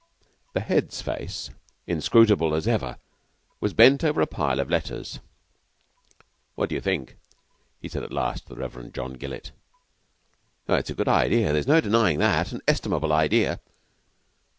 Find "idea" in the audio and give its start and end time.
11.07-11.53, 13.13-13.59